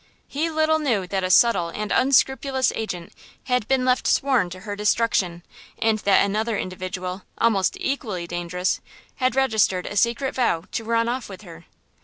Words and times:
He 0.27 0.49
little 0.49 0.79
knew 0.79 1.05
that 1.05 1.23
a 1.23 1.29
subtle 1.29 1.69
and 1.69 1.91
unscrupulous 1.91 2.73
agent 2.75 3.13
had 3.43 3.67
been 3.67 3.85
left 3.85 4.07
sworn 4.07 4.49
to 4.49 4.61
her 4.61 4.75
destruction, 4.75 5.43
and 5.77 5.99
that 5.99 6.25
another 6.25 6.57
individual, 6.57 7.21
almost 7.37 7.77
equally 7.79 8.25
dangerous, 8.25 8.81
had 9.17 9.35
registered 9.35 9.85
a 9.85 9.95
secret 9.95 10.33
vow 10.33 10.63
to 10.71 10.83
run 10.83 11.07
off 11.07 11.29
with 11.29 11.43
her. 11.43 11.65